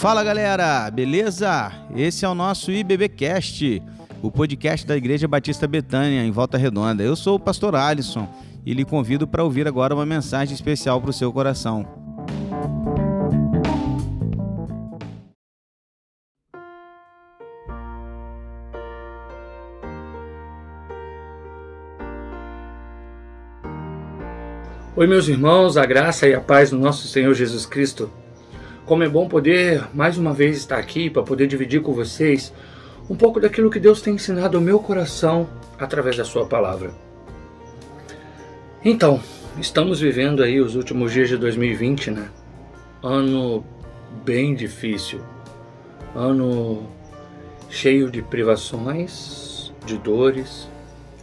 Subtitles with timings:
[0.00, 1.70] Fala galera, beleza?
[1.94, 3.82] Esse é o nosso IBBcast,
[4.22, 7.02] o podcast da Igreja Batista Betânia, em Volta Redonda.
[7.02, 8.26] Eu sou o pastor Alisson
[8.64, 11.86] e lhe convido para ouvir agora uma mensagem especial para o seu coração.
[24.96, 28.10] Oi, meus irmãos, a graça e a paz do nosso Senhor Jesus Cristo.
[28.90, 32.52] Como é bom poder mais uma vez estar aqui para poder dividir com vocês
[33.08, 36.90] um pouco daquilo que Deus tem ensinado ao meu coração através da Sua palavra.
[38.84, 39.22] Então,
[39.60, 42.30] estamos vivendo aí os últimos dias de 2020, né?
[43.00, 43.64] Ano
[44.24, 45.20] bem difícil,
[46.12, 46.82] ano
[47.68, 50.68] cheio de privações, de dores,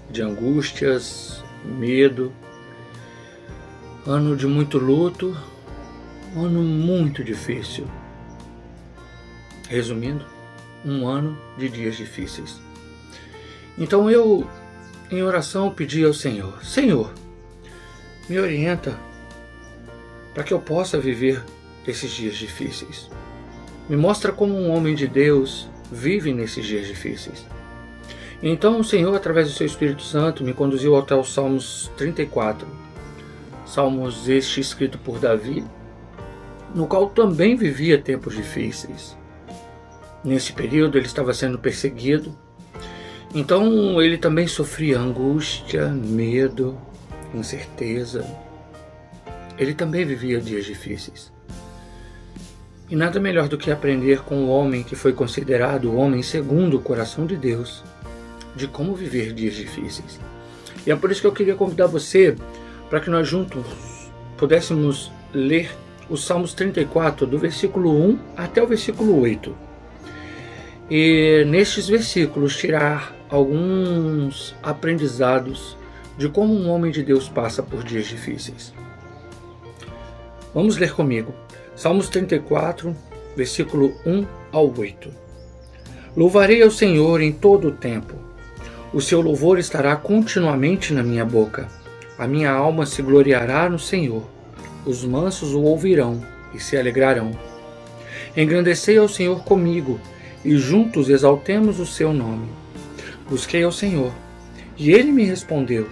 [0.10, 2.32] de angústias, medo
[4.06, 5.36] ano de muito luto,
[6.36, 7.88] um ano muito difícil.
[9.70, 10.26] Resumindo,
[10.86, 12.60] um ano de dias difíceis.
[13.78, 14.48] Então eu,
[15.12, 17.14] em oração, pedi ao Senhor: Senhor,
[18.30, 18.98] me orienta
[20.34, 21.44] para que eu possa viver
[21.86, 23.10] esses dias difíceis.
[23.90, 27.46] Me mostra como um homem de Deus vive nesses dias difíceis.
[28.44, 32.68] Então o Senhor, através do seu Espírito Santo, me conduziu até os Salmos 34
[33.68, 35.62] Salmos este escrito por Davi,
[36.74, 39.18] no qual também vivia tempos difíceis.
[40.24, 42.36] Nesse período ele estava sendo perseguido,
[43.34, 46.78] então ele também sofria angústia, medo,
[47.34, 48.26] incerteza.
[49.58, 51.32] Ele também vivia dias difíceis.
[52.90, 56.78] E nada melhor do que aprender com o homem que foi considerado o homem segundo
[56.78, 57.84] o coração de Deus,
[58.56, 60.20] de como viver dias difíceis.
[60.86, 62.36] E é por isso que eu queria convidar você
[62.90, 63.66] para que nós juntos
[64.38, 65.70] pudéssemos ler
[66.10, 69.56] os Salmos 34, do versículo 1 até o versículo 8.
[70.90, 75.78] E nestes versículos tirar alguns aprendizados
[76.18, 78.74] de como um homem de Deus passa por dias difíceis.
[80.54, 81.34] Vamos ler comigo.
[81.76, 82.96] Salmos 34,
[83.36, 85.10] versículo 1 ao 8.
[86.16, 88.16] Louvarei ao Senhor em todo o tempo.
[88.92, 91.68] O seu louvor estará continuamente na minha boca.
[92.18, 94.24] A minha alma se gloriará no Senhor.
[94.86, 96.24] Os mansos o ouvirão
[96.54, 97.32] e se alegrarão.
[98.36, 100.00] Engrandecei ao Senhor comigo,
[100.46, 102.48] e juntos exaltemos o seu nome.
[103.30, 104.14] Busquei ao Senhor,
[104.78, 105.88] e ele me respondeu,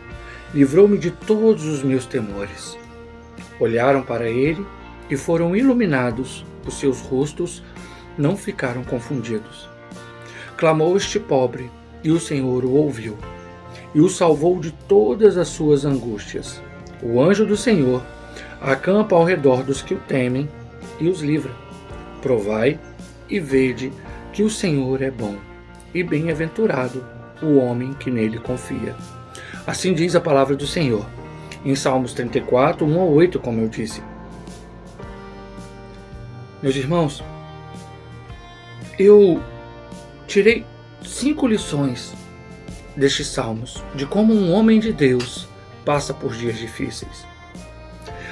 [0.54, 2.78] livrou-me de todos os meus temores.
[3.60, 4.66] Olharam para ele
[5.10, 7.62] e foram iluminados, os seus rostos
[8.18, 9.68] não ficaram confundidos.
[10.56, 11.70] Clamou este pobre,
[12.04, 13.18] e o Senhor o ouviu
[13.96, 16.62] e o salvou de todas as suas angústias.
[17.02, 18.04] O anjo do Senhor
[18.62, 20.50] acampa ao redor dos que o temem
[21.00, 21.52] e os livra.
[22.22, 22.80] Provai
[23.30, 23.92] e vede
[24.34, 25.36] que o Senhor é bom,
[25.94, 27.06] e bem-aventurado
[27.42, 28.96] o homem que nele confia.
[29.66, 31.06] Assim diz a palavra do Senhor,
[31.64, 34.02] em Salmos 34, 1 a 8, como eu disse.
[36.62, 37.24] Meus irmãos,
[38.98, 39.42] eu
[40.28, 40.66] tirei
[41.04, 42.14] cinco lições
[42.96, 45.48] destes salmos de como um homem de Deus
[45.84, 47.26] passa por dias difíceis.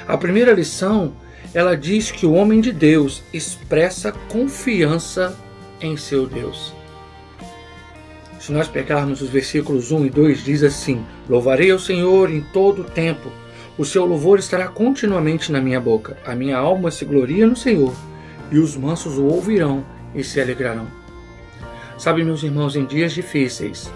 [0.06, 1.14] A primeira lição,
[1.54, 5.36] ela diz que o homem de Deus expressa confiança
[5.80, 6.74] em seu Deus.
[8.38, 12.82] Se nós pegarmos os versículos 1 e 2, diz assim: Louvarei ao Senhor em todo
[12.82, 13.30] o tempo,
[13.78, 16.18] o seu louvor estará continuamente na minha boca.
[16.26, 17.94] A minha alma se gloria no Senhor,
[18.52, 19.84] e os mansos o ouvirão
[20.14, 20.86] e se alegrarão.
[21.96, 23.90] Sabe, meus irmãos, em dias difíceis,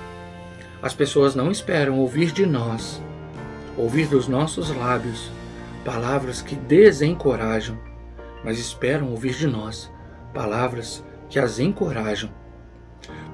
[0.81, 3.03] as pessoas não esperam ouvir de nós,
[3.77, 5.31] ouvir dos nossos lábios,
[5.88, 7.78] palavras que desencorajam,
[8.44, 9.91] mas esperam ouvir de nós
[10.34, 12.28] palavras que as encorajam.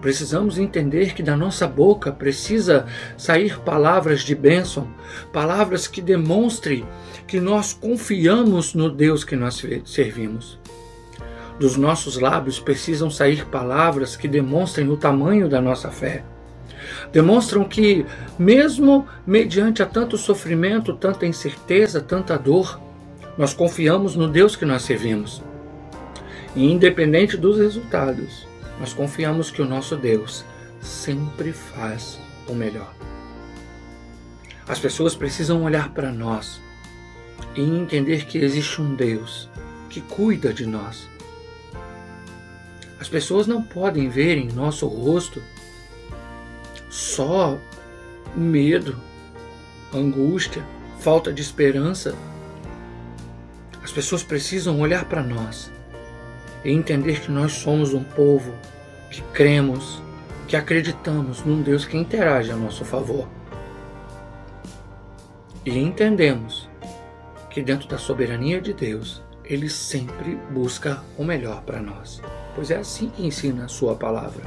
[0.00, 2.87] Precisamos entender que da nossa boca precisa
[3.19, 4.87] sair palavras de bênção,
[5.32, 6.87] palavras que demonstrem
[7.26, 10.56] que nós confiamos no Deus que nós servimos.
[11.58, 16.23] Dos nossos lábios precisam sair palavras que demonstrem o tamanho da nossa fé
[17.12, 18.05] demonstram que,
[18.38, 22.81] mesmo mediante a tanto sofrimento, tanta incerteza, tanta dor,
[23.37, 25.43] nós confiamos no Deus que nós servimos.
[26.55, 28.46] E independente dos resultados,
[28.78, 30.44] nós confiamos que o nosso Deus
[30.81, 32.19] sempre faz
[32.49, 32.93] o melhor.
[34.67, 36.60] As pessoas precisam olhar para nós
[37.55, 39.49] e entender que existe um Deus
[39.90, 41.08] que cuida de nós.
[42.99, 45.43] As pessoas não podem ver em nosso rosto
[46.94, 47.58] só
[48.37, 48.96] medo,
[49.93, 50.64] angústia,
[51.00, 52.14] falta de esperança.
[53.82, 55.73] As pessoas precisam olhar para nós
[56.64, 58.55] e entender que nós somos um povo
[59.11, 60.00] que cremos,
[60.46, 63.26] que acreditamos num Deus que interage a nosso favor.
[65.67, 66.69] E entendemos
[67.50, 72.23] que dentro da soberania de Deus, ele sempre busca o melhor para nós,
[72.55, 74.44] pois é assim que ensina a sua palavra.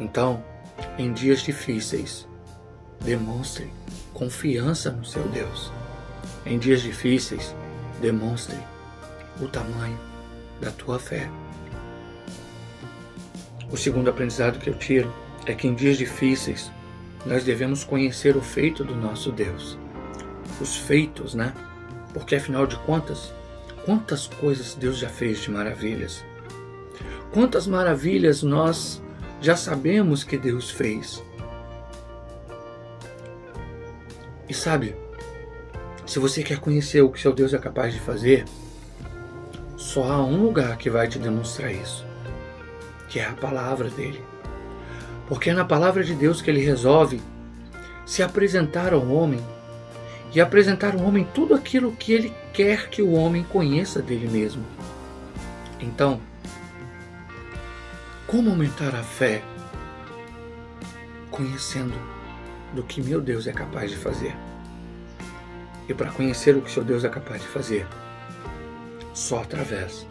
[0.00, 0.42] Então,
[0.98, 2.28] em dias difíceis,
[3.00, 3.70] demonstre
[4.12, 5.72] confiança no seu Deus.
[6.44, 7.54] Em dias difíceis,
[8.00, 8.56] demonstre
[9.40, 9.98] o tamanho
[10.60, 11.28] da tua fé.
[13.70, 15.12] O segundo aprendizado que eu tiro
[15.46, 16.70] é que em dias difíceis
[17.24, 19.78] nós devemos conhecer o feito do nosso Deus.
[20.60, 21.54] Os feitos, né?
[22.12, 23.32] Porque afinal de contas,
[23.84, 26.24] quantas coisas Deus já fez de maravilhas.
[27.32, 29.01] Quantas maravilhas nós
[29.42, 31.22] já sabemos que Deus fez.
[34.48, 34.94] E sabe,
[36.06, 38.44] se você quer conhecer o que seu Deus é capaz de fazer,
[39.76, 42.06] só há um lugar que vai te demonstrar isso,
[43.08, 44.22] que é a palavra dele.
[45.26, 47.20] Porque é na palavra de Deus que ele resolve
[48.06, 49.44] se apresentar ao homem
[50.32, 54.64] e apresentar ao homem tudo aquilo que ele quer que o homem conheça dele mesmo.
[55.80, 56.20] Então,
[58.32, 59.42] como aumentar a fé?
[61.30, 61.92] Conhecendo
[62.72, 64.34] do que meu Deus é capaz de fazer.
[65.86, 67.86] E para conhecer o que seu Deus é capaz de fazer,
[69.12, 70.06] só através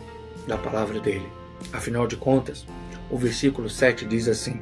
[0.48, 1.28] da palavra dele.
[1.74, 2.68] Afinal de contas,
[3.10, 4.62] o versículo 7 diz assim: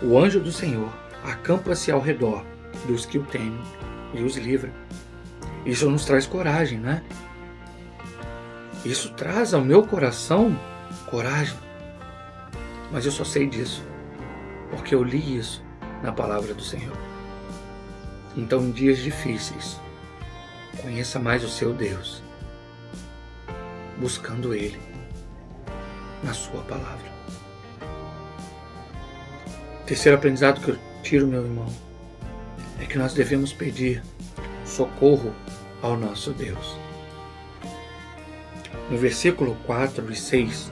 [0.00, 0.90] O anjo do Senhor
[1.22, 2.42] acampa-se ao redor
[2.86, 3.60] dos que o temem
[4.14, 4.72] e os livra.
[5.66, 7.02] Isso nos traz coragem, né?
[8.86, 10.58] Isso traz ao meu coração
[11.10, 11.69] coragem.
[12.90, 13.84] Mas eu só sei disso
[14.70, 15.62] porque eu li isso
[16.02, 16.96] na palavra do Senhor.
[18.36, 19.80] Então, em dias difíceis,
[20.80, 22.22] conheça mais o seu Deus,
[23.98, 24.80] buscando Ele
[26.22, 27.10] na Sua palavra.
[29.86, 31.66] Terceiro aprendizado que eu tiro, meu irmão,
[32.78, 34.02] é que nós devemos pedir
[34.64, 35.34] socorro
[35.82, 36.78] ao nosso Deus.
[38.88, 40.70] No versículo 4 e 6,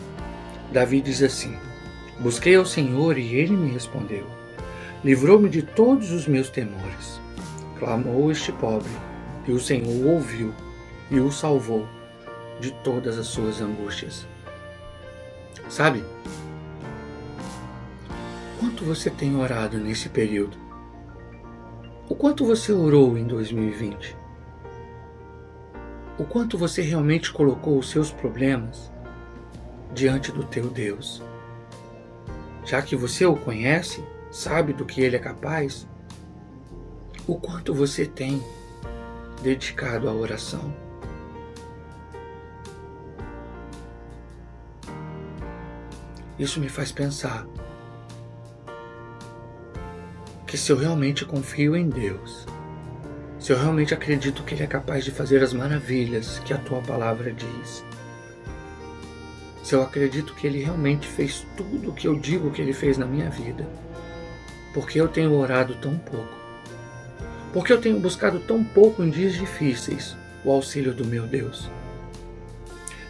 [0.73, 1.57] Davi diz assim:
[2.21, 4.27] Busquei ao Senhor e ele me respondeu.
[5.05, 7.21] Livrou-me de todos os meus temores.
[7.79, 8.91] Clamou este pobre,
[9.47, 10.53] e o Senhor ouviu
[11.11, 11.87] e o salvou
[12.61, 14.27] de todas as suas angústias.
[15.69, 16.05] Sabe?
[18.59, 20.57] Quanto você tem orado nesse período?
[22.09, 24.17] O quanto você orou em 2020?
[26.19, 28.91] O quanto você realmente colocou os seus problemas
[29.95, 31.23] diante do teu Deus?
[32.69, 35.89] Já que você o conhece, sabe do que ele é capaz,
[37.27, 38.45] o quanto você tem
[39.43, 40.71] dedicado à oração.
[46.39, 47.47] Isso me faz pensar
[50.47, 52.47] que se eu realmente confio em Deus,
[53.39, 56.83] se eu realmente acredito que Ele é capaz de fazer as maravilhas que a tua
[56.83, 57.83] palavra diz,
[59.69, 62.97] se eu acredito que Ele realmente fez tudo o que eu digo que Ele fez
[62.97, 63.69] na minha vida,
[64.73, 66.35] porque eu tenho orado tão pouco,
[67.53, 71.69] porque eu tenho buscado tão pouco em dias difíceis o auxílio do meu Deus.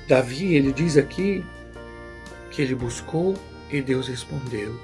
[0.09, 1.47] Davi, ele diz aqui
[2.51, 3.37] que ele buscou
[3.71, 4.77] e Deus respondeu.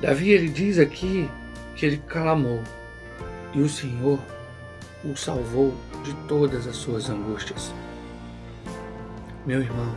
[0.00, 1.28] Davi, ele diz aqui
[1.74, 2.62] que ele clamou
[3.52, 4.20] e o Senhor
[5.04, 7.72] o salvou de todas as suas angústias.
[9.44, 9.92] Meu irmão,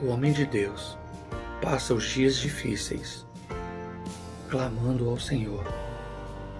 [0.00, 0.98] o homem de Deus
[1.62, 3.24] passa os dias difíceis
[4.48, 5.64] clamando ao Senhor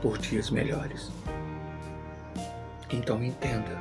[0.00, 1.10] por dias melhores.
[2.88, 3.76] Então entenda,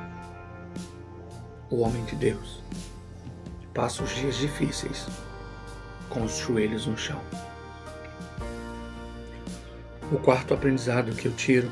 [1.70, 2.60] o homem de Deus
[3.72, 5.06] passa os dias difíceis
[6.08, 7.20] com os joelhos no chão.
[10.10, 11.70] O quarto aprendizado que eu tiro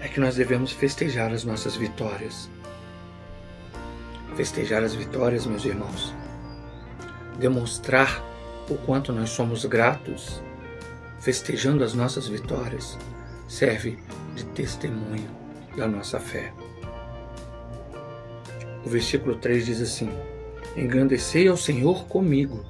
[0.00, 2.48] é que nós devemos festejar as nossas vitórias.
[4.36, 6.14] Festejar as vitórias, meus irmãos,
[7.38, 8.22] demonstrar
[8.68, 10.42] o quanto nós somos gratos,
[11.18, 12.98] festejando as nossas vitórias,
[13.48, 13.98] serve
[14.34, 15.30] de testemunho
[15.74, 16.52] da nossa fé.
[18.84, 20.10] O versículo 3 diz assim:
[20.76, 22.62] Engrandecei ao Senhor comigo,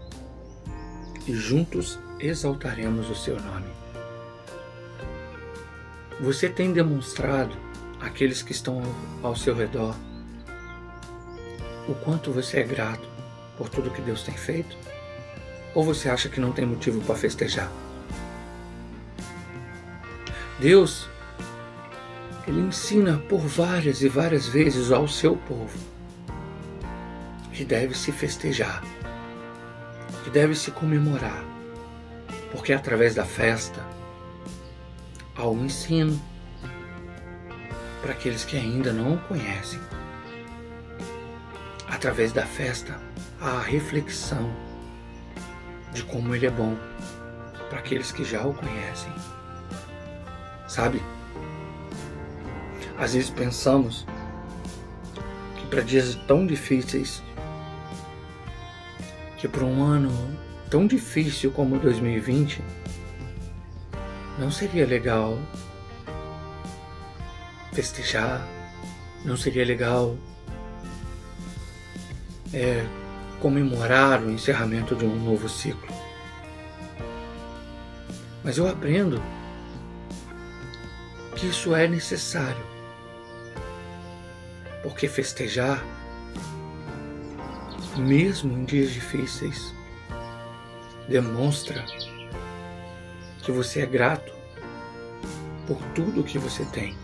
[1.27, 3.67] e juntos exaltaremos o seu nome.
[6.21, 7.57] Você tem demonstrado
[8.01, 8.81] àqueles que estão
[9.21, 9.97] ao seu redor
[11.89, 13.09] o quanto você é grato
[13.57, 14.77] por tudo que Deus tem feito?
[15.75, 17.71] Ou você acha que não tem motivo para festejar?
[20.59, 21.09] Deus,
[22.47, 25.79] ele ensina por várias e várias vezes ao seu povo
[27.53, 28.83] que deve se festejar,
[30.25, 31.43] que deve se comemorar,
[32.53, 33.83] porque através da festa
[35.35, 36.21] há um ensino
[38.03, 39.81] para aqueles que ainda não o conhecem.
[41.97, 43.01] Através da festa
[43.41, 44.55] a reflexão
[45.95, 46.77] de como ele é bom
[47.71, 49.11] para aqueles que já o conhecem.
[50.69, 51.03] Sabe?
[52.99, 54.07] Às vezes pensamos
[55.57, 57.23] que para dias tão difíceis,
[59.39, 60.13] que para um ano
[60.69, 62.63] tão difícil como 2020,
[64.39, 65.39] não seria legal
[67.73, 68.47] festejar,
[69.25, 70.15] não seria legal
[72.53, 72.85] é,
[73.41, 75.89] comemorar o encerramento de um novo ciclo.
[78.43, 79.21] Mas eu aprendo
[81.35, 82.65] que isso é necessário,
[84.83, 85.85] porque festejar,
[87.97, 89.75] mesmo em dias difíceis,
[91.09, 91.85] demonstra
[93.43, 94.33] que você é grato
[95.67, 96.97] por tudo que você tem.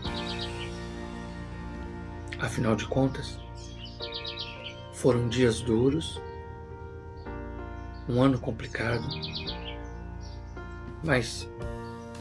[2.39, 3.42] Afinal de contas,
[5.03, 6.21] foram dias duros,
[8.07, 9.05] um ano complicado,
[11.03, 11.45] mas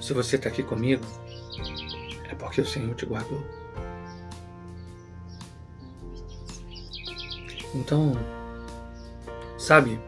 [0.00, 1.04] se você está aqui comigo,
[2.28, 3.40] é porque o Senhor te guardou.
[7.72, 8.14] Então,
[9.56, 10.00] sabe,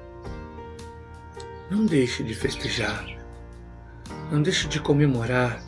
[1.70, 3.06] não deixe de festejar,
[4.32, 5.62] não deixe de comemorar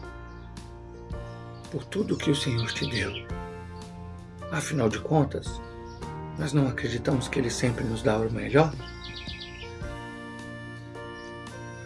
[1.70, 3.12] por tudo que o Senhor te deu.
[4.50, 5.60] Afinal de contas,
[6.38, 8.72] nós não acreditamos que Ele sempre nos dá o melhor?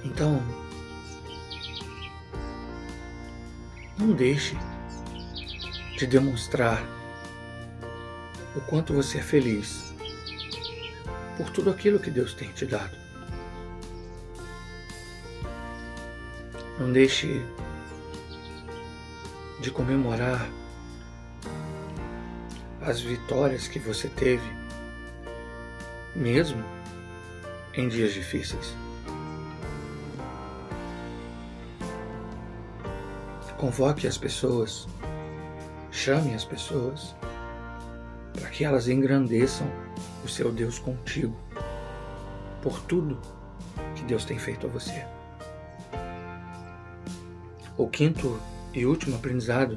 [0.04, 0.42] Então,
[3.98, 4.56] não deixe
[5.96, 6.82] de demonstrar
[8.56, 9.94] o quanto você é feliz
[11.36, 12.96] por tudo aquilo que Deus tem te dado.
[16.78, 17.44] Não deixe
[19.60, 20.50] de comemorar
[22.82, 24.48] as vitórias que você teve,
[26.16, 26.64] mesmo
[27.74, 28.74] em dias difíceis.
[33.58, 34.88] Convoque as pessoas,
[35.90, 37.14] chame as pessoas,
[38.32, 39.70] para que elas engrandeçam
[40.24, 41.36] o seu Deus contigo,
[42.62, 43.20] por tudo
[43.94, 45.04] que Deus tem feito a você.
[47.76, 48.40] O quinto
[48.72, 49.74] e último aprendizado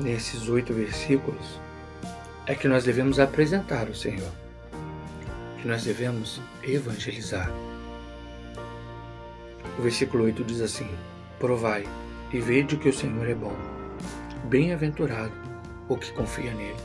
[0.00, 1.60] nesses oito versículos
[2.46, 4.32] é que nós devemos apresentar o Senhor,
[5.60, 7.50] que nós devemos evangelizar.
[9.78, 10.88] O versículo 8 diz assim:
[11.38, 11.84] Provai
[12.32, 13.54] e vede que o Senhor é bom.
[14.44, 15.32] Bem-aventurado
[15.88, 16.80] o que confia nele.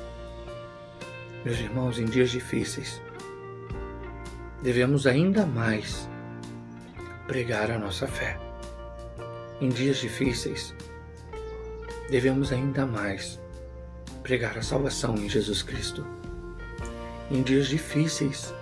[1.43, 3.01] Meus irmãos, em dias difíceis,
[4.61, 6.09] devemos ainda mais
[7.27, 8.37] pregar a nossa fé.
[9.61, 10.75] Em dias difíceis,
[12.09, 13.39] devemos ainda mais
[14.21, 16.05] pregar a salvação em Jesus Cristo.
[17.31, 18.53] Em dias difíceis,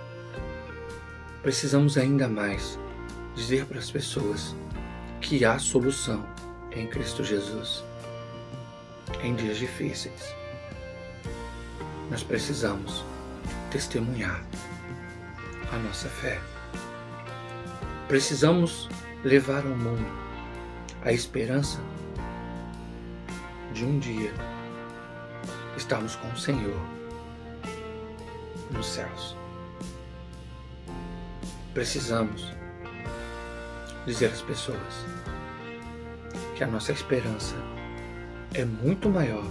[1.42, 2.78] precisamos ainda mais
[3.34, 4.54] dizer para as pessoas
[5.20, 6.24] que há solução
[6.72, 7.84] em Cristo Jesus.
[9.22, 10.34] Em dias difíceis,
[12.10, 13.04] nós precisamos
[13.70, 14.44] testemunhar
[15.72, 16.40] a nossa fé.
[18.08, 18.88] Precisamos
[19.22, 20.06] levar ao mundo
[21.02, 21.80] a esperança
[23.74, 24.32] de um dia
[25.76, 26.80] estarmos com o Senhor
[28.70, 29.36] nos céus.
[31.74, 32.52] Precisamos
[34.06, 34.78] dizer às pessoas
[36.54, 37.56] que a nossa esperança
[38.54, 39.44] é muito maior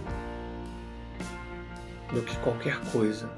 [2.13, 3.29] do que qualquer coisa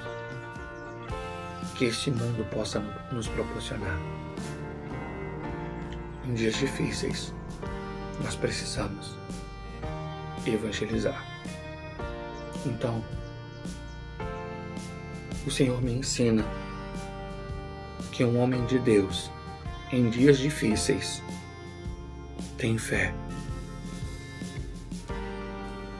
[1.75, 2.79] que este mundo possa
[3.11, 3.97] nos proporcionar.
[6.25, 7.33] Em dias difíceis,
[8.23, 9.15] nós precisamos
[10.51, 11.23] evangelizar.
[12.65, 13.03] Então,
[15.45, 16.43] o Senhor me ensina
[18.11, 19.29] que um homem de Deus,
[19.91, 21.21] em dias difíceis,
[22.57, 23.13] tem fé.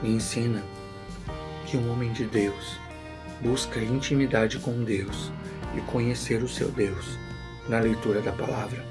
[0.02, 0.64] Me ensina
[1.66, 2.78] que um homem de Deus
[3.40, 5.30] busca intimidade com Deus
[5.76, 7.18] e conhecer o seu Deus
[7.68, 8.84] na leitura da palavra.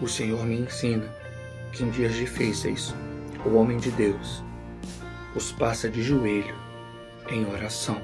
[0.00, 1.06] O Senhor me ensina
[1.72, 2.94] que em dias difíceis
[3.44, 4.44] o homem de Deus
[5.34, 6.54] os passa de joelho
[7.28, 8.00] em oração.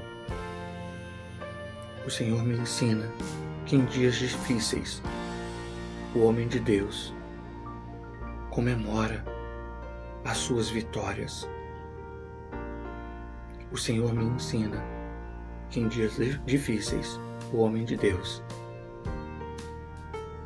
[2.07, 3.11] O Senhor me ensina
[3.67, 5.03] que em dias difíceis
[6.15, 7.13] o homem de Deus
[8.51, 9.25] comemora
[10.25, 11.49] as suas vitórias.
[13.71, 14.83] O Senhor me ensina
[15.69, 16.17] que em dias
[16.47, 17.21] difíceis
[17.53, 18.43] o homem de Deus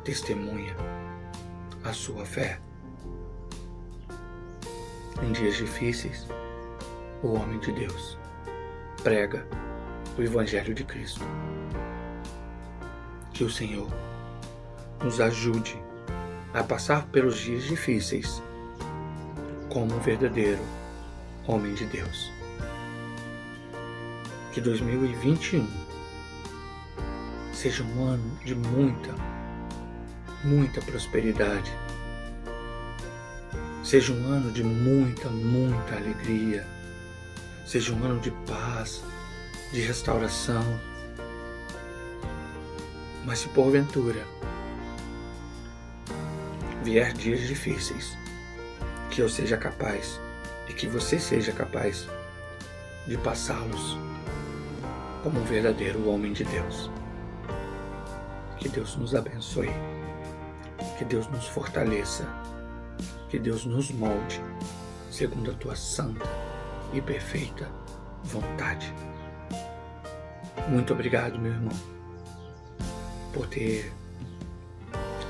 [0.03, 0.75] testemunha
[1.83, 2.59] a sua fé.
[5.21, 6.27] Em dias difíceis,
[7.21, 8.17] o homem de Deus
[9.03, 9.45] prega
[10.17, 11.21] o Evangelho de Cristo.
[13.33, 13.87] Que o Senhor
[15.03, 15.79] nos ajude
[16.53, 18.41] a passar pelos dias difíceis
[19.69, 20.61] como um verdadeiro
[21.47, 22.31] homem de Deus.
[24.51, 25.67] Que 2021
[27.53, 29.13] seja um ano de muita,
[30.43, 31.71] muita prosperidade.
[33.91, 36.65] Seja um ano de muita, muita alegria.
[37.65, 39.03] Seja um ano de paz,
[39.73, 40.63] de restauração.
[43.25, 44.25] Mas se porventura
[46.85, 48.17] vier dias difíceis,
[49.09, 50.21] que eu seja capaz
[50.69, 52.07] e que você seja capaz
[53.05, 53.97] de passá-los
[55.21, 56.89] como um verdadeiro homem de Deus.
[58.57, 59.69] Que Deus nos abençoe,
[60.97, 62.25] que Deus nos fortaleça,
[63.31, 64.41] que Deus nos molde
[65.09, 66.25] segundo a tua santa
[66.93, 67.71] e perfeita
[68.25, 68.93] vontade.
[70.67, 71.73] Muito obrigado, meu irmão,
[73.33, 73.89] por ter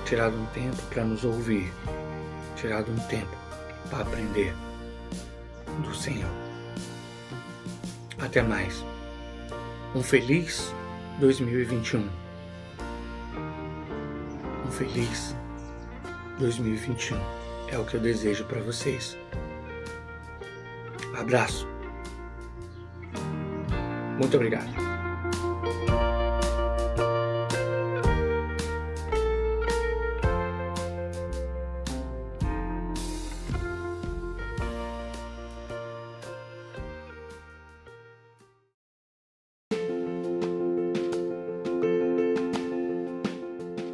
[0.06, 1.72] tirado um tempo para nos ouvir,
[2.56, 3.38] tirado um tempo
[3.92, 4.52] para aprender
[5.84, 6.32] do Senhor.
[8.18, 8.84] Até mais.
[9.94, 10.74] Um feliz
[11.20, 12.10] 2021.
[14.66, 15.36] Um feliz
[16.40, 17.41] 2021
[17.72, 19.18] é o que eu desejo para vocês.
[21.18, 21.68] Abraço.
[24.20, 24.91] Muito obrigado.